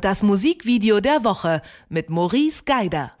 Das 0.00 0.22
Musikvideo 0.22 1.00
der 1.00 1.24
Woche 1.24 1.60
mit 1.90 2.08
Maurice 2.08 2.62
Geider. 2.64 3.12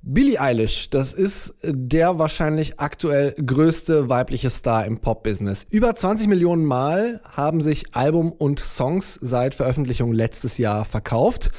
Billie 0.00 0.40
Eilish, 0.40 0.88
das 0.88 1.12
ist 1.12 1.54
der 1.62 2.18
wahrscheinlich 2.18 2.80
aktuell 2.80 3.32
größte 3.32 4.08
weibliche 4.08 4.48
Star 4.48 4.86
im 4.86 4.98
Pop-Business. 4.98 5.66
Über 5.68 5.94
20 5.94 6.28
Millionen 6.28 6.64
Mal 6.64 7.20
haben 7.30 7.60
sich 7.60 7.94
Album 7.94 8.32
und 8.32 8.60
Songs 8.60 9.18
seit 9.20 9.54
Veröffentlichung 9.54 10.12
letztes 10.12 10.56
Jahr 10.56 10.86
verkauft. 10.86 11.50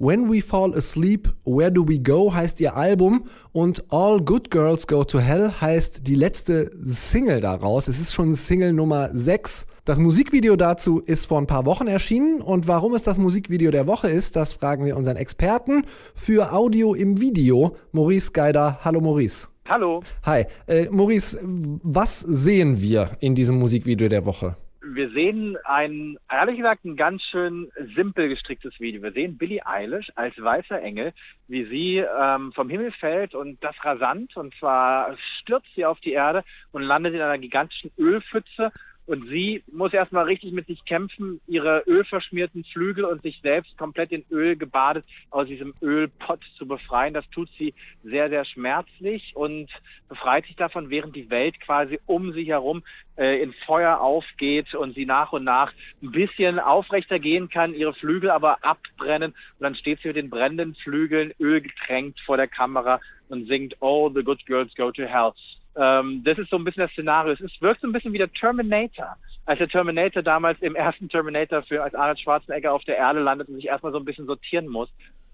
When 0.00 0.30
We 0.32 0.40
Fall 0.40 0.76
Asleep, 0.76 1.28
Where 1.44 1.72
Do 1.72 1.84
We 1.88 1.98
Go 1.98 2.32
heißt 2.32 2.60
ihr 2.60 2.76
Album 2.76 3.24
und 3.50 3.82
All 3.88 4.20
Good 4.20 4.48
Girls 4.48 4.86
Go 4.86 5.02
to 5.02 5.18
Hell 5.18 5.50
heißt 5.60 6.06
die 6.06 6.14
letzte 6.14 6.70
Single 6.84 7.40
daraus. 7.40 7.88
Es 7.88 7.98
ist 7.98 8.14
schon 8.14 8.36
Single 8.36 8.72
Nummer 8.72 9.10
6. 9.12 9.66
Das 9.84 9.98
Musikvideo 9.98 10.54
dazu 10.54 11.00
ist 11.00 11.26
vor 11.26 11.40
ein 11.40 11.48
paar 11.48 11.66
Wochen 11.66 11.88
erschienen 11.88 12.40
und 12.40 12.68
warum 12.68 12.94
es 12.94 13.02
das 13.02 13.18
Musikvideo 13.18 13.72
der 13.72 13.88
Woche 13.88 14.08
ist, 14.08 14.36
das 14.36 14.52
fragen 14.52 14.84
wir 14.84 14.96
unseren 14.96 15.16
Experten 15.16 15.82
für 16.14 16.52
Audio 16.52 16.94
im 16.94 17.20
Video, 17.20 17.74
Maurice 17.90 18.30
Geider. 18.30 18.78
Hallo 18.84 19.00
Maurice. 19.00 19.48
Hallo. 19.66 20.04
Hi. 20.22 20.44
Äh, 20.68 20.88
Maurice, 20.90 21.40
was 21.42 22.20
sehen 22.20 22.80
wir 22.80 23.10
in 23.18 23.34
diesem 23.34 23.58
Musikvideo 23.58 24.08
der 24.08 24.24
Woche? 24.24 24.56
Wir 24.94 25.10
sehen 25.10 25.56
ein, 25.64 26.18
ehrlich 26.30 26.56
gesagt, 26.56 26.84
ein 26.84 26.96
ganz 26.96 27.22
schön 27.22 27.70
simpel 27.94 28.28
gestricktes 28.28 28.78
Video. 28.80 29.02
Wir 29.02 29.12
sehen 29.12 29.38
Billie 29.38 29.64
Eilish 29.66 30.10
als 30.14 30.34
weißer 30.36 30.80
Engel, 30.80 31.12
wie 31.46 31.64
sie 31.64 31.98
ähm, 31.98 32.52
vom 32.52 32.68
Himmel 32.68 32.92
fällt 32.92 33.34
und 33.34 33.62
das 33.62 33.74
rasant. 33.84 34.36
Und 34.36 34.54
zwar 34.56 35.16
stürzt 35.40 35.68
sie 35.74 35.84
auf 35.84 36.00
die 36.00 36.12
Erde 36.12 36.44
und 36.72 36.82
landet 36.82 37.14
in 37.14 37.20
einer 37.20 37.38
gigantischen 37.38 37.90
Ölpfütze 37.98 38.72
und 39.08 39.26
sie 39.26 39.64
muss 39.72 39.94
erstmal 39.94 40.24
richtig 40.24 40.52
mit 40.52 40.66
sich 40.66 40.84
kämpfen, 40.84 41.40
ihre 41.46 41.82
ölverschmierten 41.86 42.62
Flügel 42.64 43.06
und 43.06 43.22
sich 43.22 43.40
selbst 43.42 43.76
komplett 43.78 44.12
in 44.12 44.22
Öl 44.30 44.54
gebadet 44.54 45.06
aus 45.30 45.46
diesem 45.46 45.72
Ölpott 45.80 46.40
zu 46.58 46.68
befreien. 46.68 47.14
Das 47.14 47.24
tut 47.30 47.48
sie 47.58 47.72
sehr, 48.04 48.28
sehr 48.28 48.44
schmerzlich 48.44 49.32
und 49.34 49.70
befreit 50.10 50.44
sich 50.44 50.56
davon, 50.56 50.90
während 50.90 51.16
die 51.16 51.30
Welt 51.30 51.58
quasi 51.58 51.98
um 52.04 52.34
sie 52.34 52.44
herum 52.44 52.82
äh, 53.16 53.42
in 53.42 53.54
Feuer 53.64 53.98
aufgeht 53.98 54.74
und 54.74 54.94
sie 54.94 55.06
nach 55.06 55.32
und 55.32 55.44
nach 55.44 55.72
ein 56.02 56.12
bisschen 56.12 56.58
aufrechter 56.58 57.18
gehen 57.18 57.48
kann, 57.48 57.72
ihre 57.72 57.94
Flügel 57.94 58.30
aber 58.30 58.58
abbrennen 58.62 59.30
und 59.30 59.62
dann 59.62 59.74
steht 59.74 60.00
sie 60.02 60.08
mit 60.08 60.18
den 60.18 60.28
brennenden 60.28 60.74
Flügeln 60.74 61.32
ölgetränkt 61.40 62.20
vor 62.26 62.36
der 62.36 62.46
Kamera 62.46 63.00
und 63.30 63.48
singt 63.48 63.74
All 63.80 64.12
the 64.14 64.22
good 64.22 64.44
girls 64.44 64.74
go 64.74 64.90
to 64.90 65.04
hell. 65.04 65.32
Ähm, 65.78 66.22
das 66.24 66.38
ist 66.38 66.50
so 66.50 66.56
ein 66.56 66.64
bisschen 66.64 66.82
das 66.82 66.90
Szenario. 66.92 67.32
Es 67.32 67.60
wirkt 67.60 67.80
so 67.80 67.86
ein 67.86 67.92
bisschen 67.92 68.12
wie 68.12 68.18
der 68.18 68.32
Terminator. 68.32 69.16
Als 69.46 69.58
der 69.58 69.68
Terminator 69.68 70.22
damals 70.22 70.60
im 70.60 70.74
ersten 70.74 71.08
Terminator 71.08 71.62
für 71.62 71.82
als 71.82 71.94
Arnold 71.94 72.20
Schwarzenegger 72.20 72.72
auf 72.72 72.84
der 72.84 72.96
Erde 72.96 73.20
landet 73.20 73.48
und 73.48 73.54
sich 73.54 73.66
erstmal 73.66 73.92
so 73.92 73.98
ein 73.98 74.04
bisschen 74.04 74.26
sortieren 74.26 74.68
muss. 74.68 74.88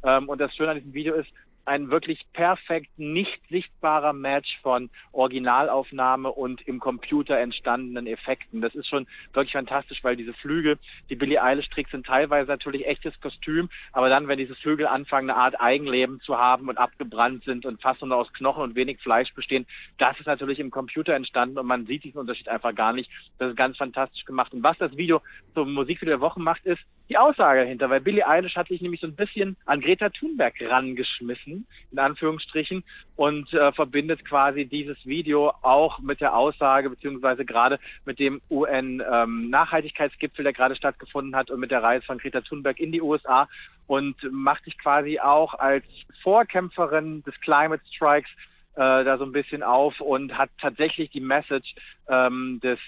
Ähm, 0.04 0.28
und 0.28 0.40
das 0.40 0.54
Schöne 0.54 0.72
an 0.72 0.76
diesem 0.76 0.92
Video 0.92 1.14
ist, 1.14 1.30
ein 1.66 1.90
wirklich 1.90 2.26
perfekt 2.32 2.98
nicht 2.98 3.40
sichtbarer 3.48 4.12
Match 4.12 4.58
von 4.62 4.90
Originalaufnahme 5.12 6.30
und 6.30 6.66
im 6.66 6.80
Computer 6.80 7.38
entstandenen 7.38 8.06
Effekten. 8.06 8.60
Das 8.60 8.74
ist 8.74 8.88
schon 8.88 9.06
wirklich 9.32 9.52
fantastisch, 9.52 10.02
weil 10.02 10.16
diese 10.16 10.34
Flüge, 10.34 10.78
die 11.08 11.16
Billie 11.16 11.42
Eilish 11.42 11.68
trägt, 11.70 11.90
sind 11.90 12.06
teilweise 12.06 12.48
natürlich 12.48 12.86
echtes 12.86 13.18
Kostüm, 13.20 13.68
aber 13.92 14.08
dann, 14.08 14.28
wenn 14.28 14.38
diese 14.38 14.54
Flügel 14.54 14.86
anfangen, 14.86 15.30
eine 15.30 15.38
Art 15.38 15.60
Eigenleben 15.60 16.20
zu 16.20 16.38
haben 16.38 16.68
und 16.68 16.78
abgebrannt 16.78 17.44
sind 17.44 17.66
und 17.66 17.80
fast 17.80 18.02
nur 18.02 18.16
aus 18.16 18.32
Knochen 18.32 18.62
und 18.62 18.74
wenig 18.74 19.00
Fleisch 19.00 19.32
bestehen, 19.34 19.66
das 19.98 20.18
ist 20.18 20.26
natürlich 20.26 20.58
im 20.58 20.70
Computer 20.70 21.14
entstanden 21.14 21.58
und 21.58 21.66
man 21.66 21.86
sieht 21.86 22.04
diesen 22.04 22.18
Unterschied 22.18 22.48
einfach 22.48 22.74
gar 22.74 22.92
nicht. 22.92 23.10
Das 23.38 23.50
ist 23.50 23.56
ganz 23.56 23.76
fantastisch 23.76 24.24
gemacht. 24.24 24.52
Und 24.52 24.62
was 24.62 24.78
das 24.78 24.96
Video 24.96 25.20
zum 25.54 25.72
Musikvideo 25.72 26.16
der 26.16 26.20
Woche 26.20 26.40
macht, 26.40 26.64
ist 26.64 26.82
die 27.08 27.18
Aussage 27.18 27.60
dahinter, 27.60 27.90
weil 27.90 28.00
Billie 28.00 28.26
Eilish 28.26 28.56
hat 28.56 28.68
sich 28.68 28.80
nämlich 28.80 29.00
so 29.00 29.06
ein 29.06 29.14
bisschen 29.14 29.56
an 29.66 29.80
Greta 29.80 30.08
Thunberg 30.08 30.54
rangeschmissen 30.60 31.66
in 31.90 31.98
Anführungsstrichen, 31.98 32.82
und 33.16 33.52
äh, 33.52 33.72
verbindet 33.72 34.24
quasi 34.24 34.64
dieses 34.64 34.96
Video 35.04 35.52
auch 35.62 36.00
mit 36.00 36.20
der 36.20 36.34
Aussage, 36.36 36.90
beziehungsweise 36.90 37.44
gerade 37.44 37.78
mit 38.04 38.18
dem 38.18 38.40
UN-Nachhaltigkeitsgipfel, 38.50 40.40
ähm, 40.40 40.44
der 40.44 40.52
gerade 40.52 40.76
stattgefunden 40.76 41.36
hat 41.36 41.50
und 41.50 41.60
mit 41.60 41.70
der 41.70 41.82
Reise 41.82 42.04
von 42.04 42.18
Greta 42.18 42.40
Thunberg 42.40 42.80
in 42.80 42.90
die 42.90 43.00
USA 43.00 43.48
und 43.86 44.16
macht 44.32 44.64
sich 44.64 44.76
quasi 44.78 45.20
auch 45.20 45.54
als 45.54 45.84
Vorkämpferin 46.22 47.22
des 47.22 47.38
Climate 47.40 47.82
Strikes 47.94 48.30
äh, 48.76 49.04
da 49.04 49.18
so 49.18 49.24
ein 49.24 49.32
bisschen 49.32 49.62
auf 49.62 50.00
und 50.00 50.36
hat 50.36 50.50
tatsächlich 50.60 51.10
die 51.10 51.20
Message, 51.20 51.74
ähm, 52.08 52.60
dass, 52.62 52.78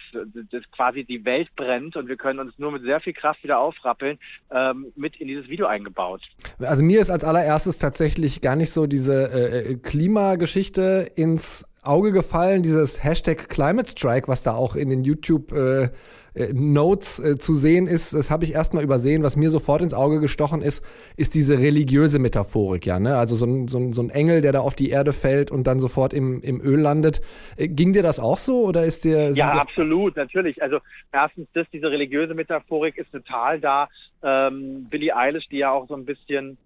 dass 0.51 0.63
quasi 0.73 1.05
die 1.05 1.25
Welt 1.25 1.49
brennt 1.57 1.97
und 1.97 2.09
wir 2.09 2.17
können 2.17 2.41
uns 2.41 2.59
nur 2.59 2.73
mit 2.73 2.83
sehr 2.83 3.01
viel 3.01 3.13
Kraft 3.13 3.43
wieder 3.45 3.59
aufrappeln, 3.59 4.19
ähm, 4.51 4.93
mit 4.97 5.17
in 5.17 5.29
dieses 5.29 5.49
Video 5.49 5.67
eingebaut. 5.67 6.23
Also 6.59 6.83
mir 6.83 7.01
ist 7.01 7.11
als 7.11 7.25
allererstes 7.25 7.79
tatsächlich 7.79 8.41
gar 8.41 8.57
nicht 8.57 8.73
so 8.73 8.87
diese 8.87 9.31
äh, 9.33 9.73
äh 9.73 9.75
Klimageschichte 9.77 11.11
ins 11.15 11.65
Auge 11.83 12.13
gefallen, 12.13 12.63
dieses 12.63 13.03
Hashtag 13.05 13.49
Climate 13.49 13.91
Strike, 13.91 14.29
was 14.29 14.43
da 14.43 14.55
auch 14.55 14.75
in 14.75 14.91
den 14.91 15.05
YouTube 15.05 15.53
äh, 15.53 15.91
äh, 16.37 16.53
Notes 16.53 17.19
äh, 17.19 17.39
zu 17.39 17.55
sehen 17.55 17.87
ist, 17.87 18.13
das 18.13 18.31
habe 18.31 18.45
ich 18.45 18.53
erstmal 18.53 18.85
übersehen. 18.85 19.23
Was 19.23 19.37
mir 19.37 19.49
sofort 19.51 19.81
ins 19.81 19.95
Auge 19.95 20.21
gestochen 20.21 20.61
ist, 20.61 20.85
ist 21.17 21.35
diese 21.35 21.59
religiöse 21.59 22.19
Metaphorik, 22.19 22.87
ja, 22.87 23.01
ne? 23.01 23.17
Also 23.17 23.37
so 23.37 23.47
ein, 23.47 23.69
so, 23.69 23.79
ein, 23.79 23.93
so 23.95 24.03
ein 24.03 24.11
Engel, 24.11 24.43
der 24.43 24.53
da 24.53 24.61
auf 24.61 24.75
die 24.75 24.91
Erde 24.91 25.13
fällt 25.13 25.51
und 25.51 25.67
dann 25.67 25.81
sofort 25.81 26.13
im, 26.13 26.43
im 26.43 26.61
Öl 26.61 26.79
landet. 26.79 27.23
Äh, 27.57 27.69
ging 27.69 27.95
dir 27.95 28.03
das 28.03 28.21
auch 28.21 28.39
so 28.39 28.65
oder 28.65 28.85
ist 28.85 29.05
dir. 29.05 29.31
Ja, 29.31 29.51
absolut, 29.53 30.17
natürlich. 30.17 30.63
Also 30.63 30.79
erstens, 31.11 31.49
das, 31.55 31.67
diese 31.73 31.91
religiöse 31.91 32.35
Metaphorik 32.35 32.99
ist 32.99 33.11
total 33.13 33.59
da. 33.59 33.89
Ähm, 34.23 34.87
Billie 34.91 35.17
Eilish, 35.17 35.49
die 35.49 35.59
ja 35.59 35.71
auch 35.71 35.89
so 35.89 35.95
ein 35.95 36.05
bisschen, 36.05 36.59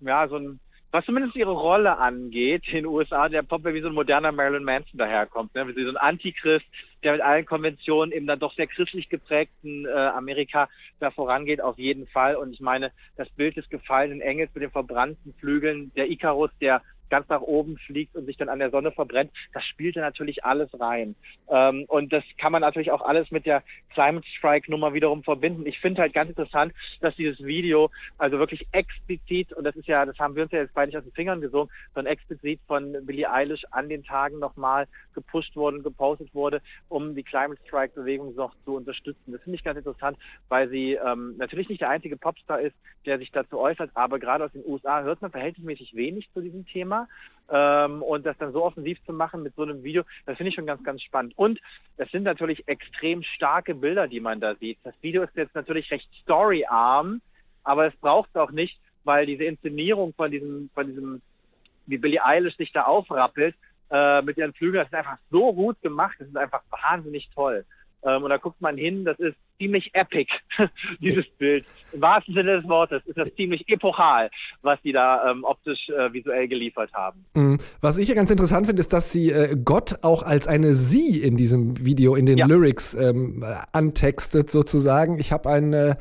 ja, 0.00 0.28
so 0.28 0.36
ein 0.36 0.60
was 0.92 1.04
zumindest 1.04 1.36
ihre 1.36 1.52
Rolle 1.52 1.98
angeht, 1.98 2.66
in 2.66 2.74
den 2.74 2.86
USA, 2.86 3.28
der 3.28 3.42
Pop 3.42 3.64
wie 3.64 3.80
so 3.80 3.88
ein 3.88 3.94
moderner 3.94 4.32
Marilyn 4.32 4.64
Manson 4.64 4.98
daherkommt, 4.98 5.54
ne? 5.54 5.66
wie 5.68 5.84
so 5.84 5.90
ein 5.90 5.96
Antichrist, 5.96 6.66
der 7.02 7.12
mit 7.12 7.20
allen 7.20 7.46
Konventionen 7.46 8.12
eben 8.12 8.26
dann 8.26 8.40
doch 8.40 8.54
sehr 8.54 8.66
christlich 8.66 9.08
geprägten 9.08 9.86
äh, 9.86 9.90
Amerika 9.90 10.68
da 10.98 11.10
vorangeht, 11.10 11.62
auf 11.62 11.78
jeden 11.78 12.06
Fall. 12.08 12.36
Und 12.36 12.52
ich 12.52 12.60
meine, 12.60 12.92
das 13.16 13.28
Bild 13.30 13.56
des 13.56 13.68
gefallenen 13.68 14.20
Engels 14.20 14.50
mit 14.54 14.64
den 14.64 14.70
verbrannten 14.70 15.32
Flügeln, 15.38 15.92
der 15.94 16.10
Icarus, 16.10 16.50
der 16.60 16.82
ganz 17.10 17.28
nach 17.28 17.42
oben 17.42 17.76
fliegt 17.78 18.16
und 18.16 18.26
sich 18.26 18.36
dann 18.36 18.48
an 18.48 18.58
der 18.58 18.70
Sonne 18.70 18.92
verbrennt, 18.92 19.30
das 19.52 19.64
spielt 19.64 19.96
da 19.96 20.00
natürlich 20.00 20.44
alles 20.44 20.68
rein. 20.78 21.14
Ähm, 21.48 21.84
und 21.88 22.12
das 22.12 22.24
kann 22.38 22.52
man 22.52 22.62
natürlich 22.62 22.90
auch 22.90 23.02
alles 23.02 23.30
mit 23.30 23.46
der 23.46 23.62
Climate 23.92 24.26
Strike 24.38 24.70
Nummer 24.70 24.94
wiederum 24.94 25.22
verbinden. 25.22 25.66
Ich 25.66 25.78
finde 25.80 26.02
halt 26.02 26.14
ganz 26.14 26.30
interessant, 26.30 26.72
dass 27.00 27.14
dieses 27.16 27.44
Video 27.44 27.90
also 28.18 28.38
wirklich 28.38 28.66
explizit, 28.72 29.52
und 29.52 29.64
das 29.64 29.76
ist 29.76 29.88
ja, 29.88 30.06
das 30.06 30.18
haben 30.18 30.36
wir 30.36 30.44
uns 30.44 30.52
ja 30.52 30.60
jetzt 30.60 30.74
beide 30.74 30.88
nicht 30.88 30.96
aus 30.96 31.04
den 31.04 31.12
Fingern 31.12 31.40
gesungen, 31.40 31.70
sondern 31.94 32.12
explizit 32.12 32.60
von 32.66 32.96
Billie 33.04 33.30
Eilish 33.30 33.64
an 33.70 33.88
den 33.88 34.04
Tagen 34.04 34.38
nochmal 34.38 34.86
gepusht 35.14 35.56
wurde 35.56 35.78
und 35.78 35.82
gepostet 35.82 36.34
wurde, 36.34 36.62
um 36.88 37.14
die 37.14 37.22
Climate 37.22 37.60
Strike 37.66 37.94
Bewegung 37.94 38.34
noch 38.34 38.54
zu 38.64 38.76
unterstützen. 38.76 39.32
Das 39.32 39.42
finde 39.42 39.56
ich 39.56 39.64
ganz 39.64 39.78
interessant, 39.78 40.16
weil 40.48 40.68
sie 40.68 40.94
ähm, 40.94 41.36
natürlich 41.36 41.68
nicht 41.68 41.80
der 41.80 41.90
einzige 41.90 42.16
Popstar 42.16 42.60
ist, 42.60 42.76
der 43.06 43.18
sich 43.18 43.30
dazu 43.32 43.58
äußert, 43.58 43.90
aber 43.94 44.18
gerade 44.18 44.44
aus 44.44 44.52
den 44.52 44.64
USA 44.64 45.02
hört 45.02 45.22
man 45.22 45.30
verhältnismäßig 45.30 45.94
wenig 45.94 46.30
zu 46.32 46.40
diesem 46.40 46.66
Thema. 46.66 46.99
Ähm, 47.52 48.02
und 48.02 48.24
das 48.26 48.38
dann 48.38 48.52
so 48.52 48.64
offensiv 48.64 49.04
zu 49.04 49.12
machen 49.12 49.42
mit 49.42 49.56
so 49.56 49.62
einem 49.62 49.82
Video, 49.82 50.04
das 50.24 50.36
finde 50.36 50.50
ich 50.50 50.54
schon 50.54 50.66
ganz, 50.66 50.84
ganz 50.84 51.02
spannend. 51.02 51.32
Und 51.36 51.60
das 51.96 52.10
sind 52.10 52.22
natürlich 52.22 52.66
extrem 52.68 53.22
starke 53.22 53.74
Bilder, 53.74 54.06
die 54.06 54.20
man 54.20 54.40
da 54.40 54.54
sieht. 54.54 54.78
Das 54.84 54.94
Video 55.00 55.22
ist 55.22 55.34
jetzt 55.34 55.54
natürlich 55.54 55.90
recht 55.90 56.08
storyarm, 56.22 57.20
aber 57.64 57.86
es 57.86 57.96
braucht 57.96 58.30
es 58.32 58.40
auch 58.40 58.52
nicht, 58.52 58.78
weil 59.04 59.26
diese 59.26 59.44
Inszenierung 59.44 60.14
von 60.14 60.30
diesem, 60.30 60.70
von 60.74 60.86
diesem, 60.86 61.22
wie 61.86 61.98
Billie 61.98 62.24
Eilish 62.24 62.56
sich 62.56 62.72
da 62.72 62.82
aufrappelt, 62.82 63.56
äh, 63.90 64.22
mit 64.22 64.36
ihren 64.36 64.54
Flügeln, 64.54 64.84
das 64.84 64.92
ist 64.92 65.06
einfach 65.06 65.18
so 65.30 65.52
gut 65.52 65.80
gemacht, 65.82 66.16
das 66.20 66.28
ist 66.28 66.36
einfach 66.36 66.62
wahnsinnig 66.70 67.28
toll. 67.34 67.64
Ähm, 68.04 68.22
und 68.22 68.30
da 68.30 68.38
guckt 68.38 68.60
man 68.60 68.76
hin, 68.76 69.04
das 69.04 69.18
ist 69.18 69.36
ziemlich 69.58 69.90
epic, 69.94 70.32
dieses 71.00 71.26
Bild. 71.38 71.66
Im 71.92 72.00
wahrsten 72.00 72.34
Sinne 72.34 72.60
des 72.60 72.68
Wortes 72.68 73.02
ist 73.04 73.18
das 73.18 73.28
ziemlich 73.36 73.68
epochal, 73.68 74.30
was 74.62 74.80
die 74.82 74.92
da 74.92 75.30
ähm, 75.30 75.44
optisch 75.44 75.88
äh, 75.90 76.12
visuell 76.12 76.48
geliefert 76.48 76.92
haben. 76.94 77.24
Mhm. 77.34 77.58
Was 77.80 77.98
ich 77.98 78.08
ja 78.08 78.14
ganz 78.14 78.30
interessant 78.30 78.66
finde, 78.66 78.80
ist, 78.80 78.92
dass 78.92 79.12
sie 79.12 79.30
äh, 79.30 79.56
Gott 79.62 79.98
auch 80.02 80.22
als 80.22 80.46
eine 80.46 80.74
Sie 80.74 81.20
in 81.20 81.36
diesem 81.36 81.84
Video, 81.84 82.14
in 82.14 82.26
den 82.26 82.38
ja. 82.38 82.46
Lyrics 82.46 82.94
ähm, 82.94 83.44
antextet 83.72 84.50
sozusagen. 84.50 85.18
Ich 85.18 85.32
habe 85.32 85.50
ein 85.50 85.72
äh, 85.72 85.96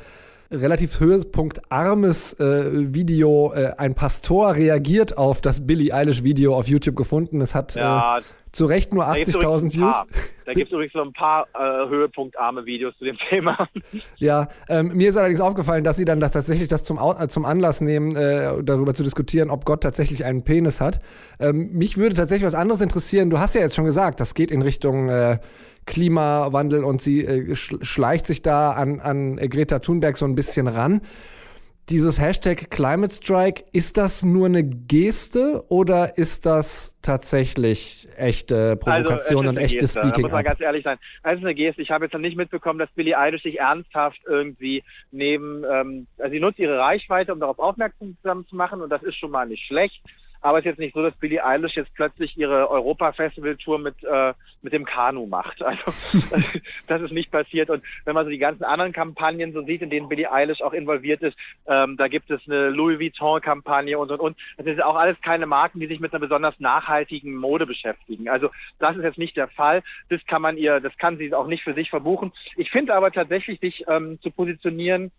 relativ 0.51 0.99
höhepunktarmes 0.99 2.33
äh, 2.39 2.93
Video, 2.93 3.53
äh, 3.53 3.73
ein 3.77 3.93
Pastor 3.93 4.55
reagiert 4.55 5.17
auf 5.17 5.41
das 5.41 5.65
Billie 5.67 5.93
Eilish 5.93 6.23
Video 6.23 6.55
auf 6.55 6.67
YouTube 6.67 6.95
gefunden. 6.95 7.41
Es 7.41 7.55
hat 7.55 7.75
ja, 7.75 8.19
äh, 8.19 8.21
zu 8.51 8.65
Recht 8.65 8.93
nur 8.93 9.07
80.000 9.07 9.73
Views. 9.73 9.95
Da 10.49 10.53
gibt 10.53 10.71
es 10.71 10.73
übrigens 10.73 10.93
so 10.93 11.03
ein 11.03 11.13
paar 11.13 11.47
äh, 11.53 11.87
höhepunktarme 11.89 12.65
Videos 12.65 12.97
zu 12.97 13.05
dem 13.05 13.17
Thema. 13.29 13.69
Ja, 14.17 14.47
ähm, 14.67 14.95
mir 14.95 15.09
ist 15.09 15.15
allerdings 15.15 15.41
aufgefallen, 15.41 15.83
dass 15.83 15.95
sie 15.95 16.05
dann 16.05 16.19
das 16.19 16.31
tatsächlich 16.31 16.67
das 16.67 16.81
zum, 16.81 16.97
äh, 16.97 17.27
zum 17.27 17.45
Anlass 17.45 17.81
nehmen, 17.81 18.15
äh, 18.15 18.63
darüber 18.63 18.95
zu 18.95 19.03
diskutieren, 19.03 19.51
ob 19.51 19.63
Gott 19.63 19.83
tatsächlich 19.83 20.25
einen 20.25 20.43
Penis 20.43 20.81
hat. 20.81 21.01
Ähm, 21.39 21.69
mich 21.73 21.97
würde 21.97 22.15
tatsächlich 22.15 22.47
was 22.47 22.55
anderes 22.55 22.81
interessieren. 22.81 23.29
Du 23.29 23.37
hast 23.37 23.53
ja 23.53 23.61
jetzt 23.61 23.75
schon 23.75 23.85
gesagt, 23.85 24.19
das 24.19 24.33
geht 24.33 24.49
in 24.49 24.63
Richtung 24.63 25.09
äh, 25.09 25.37
Klimawandel 25.85 26.83
und 26.83 26.99
sie 26.99 27.23
äh, 27.25 27.53
schleicht 27.53 28.25
sich 28.25 28.41
da 28.41 28.71
an, 28.71 29.01
an 29.01 29.35
Greta 29.35 29.77
Thunberg 29.77 30.17
so 30.17 30.25
ein 30.25 30.33
bisschen 30.33 30.67
ran. 30.67 31.01
Dieses 31.89 32.19
Hashtag 32.19 32.69
Climate 32.69 33.13
Strike, 33.13 33.63
ist 33.71 33.97
das 33.97 34.23
nur 34.23 34.45
eine 34.45 34.63
Geste 34.63 35.63
oder 35.69 36.17
ist 36.17 36.45
das 36.45 36.95
tatsächlich 37.01 38.07
echte 38.15 38.75
Provokation 38.75 39.47
also, 39.47 39.49
und 39.49 39.57
echtes 39.57 39.95
Geste. 39.95 39.99
Speaking? 39.99 40.21
Da 40.23 40.27
muss 40.27 40.31
man 40.31 40.43
ganz 40.43 40.61
ehrlich 40.61 40.83
sein. 40.83 40.97
Es 41.23 41.33
ist 41.33 41.39
eine 41.39 41.55
Geste. 41.55 41.81
Ich 41.81 41.89
habe 41.89 42.05
jetzt 42.05 42.13
noch 42.13 42.19
nicht 42.19 42.37
mitbekommen, 42.37 42.79
dass 42.79 42.89
Billie 42.91 43.17
Eilish 43.17 43.43
sich 43.43 43.59
ernsthaft 43.59 44.19
irgendwie 44.27 44.83
neben, 45.11 45.63
ähm, 45.63 46.07
also 46.19 46.31
sie 46.31 46.39
nutzt 46.39 46.59
ihre 46.59 46.77
Reichweite, 46.77 47.33
um 47.33 47.39
darauf 47.39 47.57
aufmerksam 47.59 48.15
zu 48.23 48.55
machen 48.55 48.81
und 48.81 48.89
das 48.89 49.01
ist 49.03 49.15
schon 49.15 49.31
mal 49.31 49.47
nicht 49.47 49.65
schlecht. 49.65 50.01
Aber 50.41 50.57
es 50.57 50.63
ist 50.63 50.69
jetzt 50.69 50.79
nicht 50.79 50.95
so, 50.95 51.01
dass 51.01 51.15
Billie 51.15 51.43
Eilish 51.43 51.75
jetzt 51.75 51.93
plötzlich 51.95 52.37
ihre 52.37 52.69
Europa-Festival-Tour 52.69 53.79
mit, 53.79 53.95
äh, 54.03 54.33
mit 54.61 54.73
dem 54.73 54.85
Kanu 54.85 55.25
macht. 55.25 55.61
Also 55.61 55.83
das 56.87 57.01
ist 57.01 57.11
nicht 57.11 57.31
passiert. 57.31 57.69
Und 57.69 57.83
wenn 58.05 58.15
man 58.15 58.25
so 58.25 58.29
die 58.29 58.37
ganzen 58.37 58.63
anderen 58.63 58.93
Kampagnen 58.93 59.53
so 59.53 59.63
sieht, 59.63 59.81
in 59.81 59.89
denen 59.89 60.09
Billie 60.09 60.31
Eilish 60.31 60.61
auch 60.61 60.73
involviert 60.73 61.21
ist, 61.21 61.37
ähm, 61.67 61.97
da 61.97 62.07
gibt 62.07 62.31
es 62.31 62.41
eine 62.47 62.69
Louis 62.69 62.99
Vuitton-Kampagne 62.99 63.97
und 63.97 64.11
und 64.11 64.19
und. 64.19 64.37
Das 64.57 64.65
sind 64.65 64.83
auch 64.83 64.95
alles 64.95 65.17
keine 65.21 65.45
Marken, 65.45 65.79
die 65.79 65.87
sich 65.87 65.99
mit 65.99 66.13
einer 66.13 66.21
besonders 66.21 66.59
nachhaltigen 66.59 67.35
Mode 67.35 67.65
beschäftigen. 67.65 68.29
Also 68.29 68.49
das 68.79 68.95
ist 68.95 69.03
jetzt 69.03 69.17
nicht 69.17 69.37
der 69.37 69.47
Fall. 69.47 69.83
Das 70.09 70.25
kann 70.25 70.41
man 70.41 70.57
ihr, 70.57 70.79
das 70.79 70.97
kann 70.97 71.17
sie 71.17 71.33
auch 71.33 71.47
nicht 71.47 71.63
für 71.63 71.73
sich 71.73 71.89
verbuchen. 71.89 72.31
Ich 72.55 72.71
finde 72.71 72.93
aber 72.93 73.11
tatsächlich, 73.11 73.59
sich 73.59 73.85
ähm, 73.87 74.19
zu 74.21 74.31
positionieren, 74.31 75.11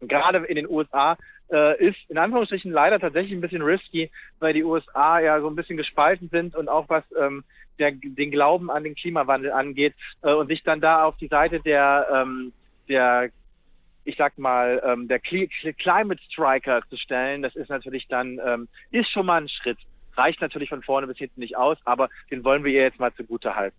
gerade 0.00 0.38
in 0.38 0.56
den 0.56 0.68
USA, 0.68 1.16
äh, 1.50 1.78
ist 1.84 1.98
in 2.08 2.18
Anführungsstrichen 2.18 2.70
leider 2.70 2.98
tatsächlich 2.98 3.32
ein 3.32 3.40
bisschen 3.40 3.62
risky, 3.62 4.10
weil 4.38 4.52
die 4.52 4.64
USA 4.64 5.20
ja 5.20 5.40
so 5.40 5.48
ein 5.48 5.56
bisschen 5.56 5.76
gespalten 5.76 6.28
sind 6.30 6.56
und 6.56 6.68
auch 6.68 6.88
was 6.88 7.04
ähm, 7.18 7.44
der, 7.78 7.92
den 7.92 8.30
Glauben 8.30 8.70
an 8.70 8.84
den 8.84 8.94
Klimawandel 8.94 9.52
angeht 9.52 9.94
äh, 10.22 10.32
und 10.32 10.48
sich 10.48 10.62
dann 10.62 10.80
da 10.80 11.04
auf 11.04 11.16
die 11.16 11.28
Seite 11.28 11.60
der, 11.60 12.06
ähm, 12.12 12.52
der 12.88 13.30
ich 14.04 14.16
sag 14.16 14.38
mal, 14.38 14.80
ähm, 14.84 15.08
der 15.08 15.18
Cli 15.18 15.48
Climate 15.48 16.22
Striker 16.30 16.80
zu 16.88 16.96
stellen, 16.96 17.42
das 17.42 17.56
ist 17.56 17.68
natürlich 17.68 18.06
dann, 18.06 18.40
ähm, 18.44 18.68
ist 18.92 19.10
schon 19.10 19.26
mal 19.26 19.40
ein 19.40 19.48
Schritt. 19.48 19.78
Reicht 20.16 20.40
natürlich 20.40 20.68
von 20.68 20.82
vorne 20.82 21.08
bis 21.08 21.18
hinten 21.18 21.40
nicht 21.40 21.56
aus, 21.56 21.76
aber 21.84 22.08
den 22.30 22.44
wollen 22.44 22.64
wir 22.64 22.72
ihr 22.72 22.82
jetzt 22.82 23.00
mal 23.00 23.12
zugute 23.12 23.56
halten. 23.56 23.76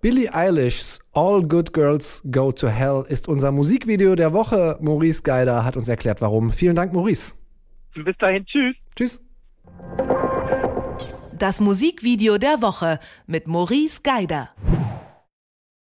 Billie 0.00 0.28
Eilish's 0.32 1.00
All 1.12 1.42
Good 1.42 1.72
Girls 1.72 2.22
Go 2.30 2.52
to 2.52 2.68
Hell 2.68 3.04
ist 3.08 3.26
unser 3.26 3.50
Musikvideo 3.50 4.14
der 4.14 4.32
Woche. 4.32 4.78
Maurice 4.80 5.22
Geider 5.24 5.64
hat 5.64 5.76
uns 5.76 5.88
erklärt, 5.88 6.20
warum. 6.20 6.52
Vielen 6.52 6.76
Dank, 6.76 6.92
Maurice. 6.92 7.34
Bis 7.94 8.16
dahin, 8.18 8.46
tschüss. 8.46 8.76
Tschüss. 8.94 9.20
Das 11.36 11.58
Musikvideo 11.58 12.38
der 12.38 12.62
Woche 12.62 13.00
mit 13.26 13.48
Maurice 13.48 14.00
Geider. 14.04 14.50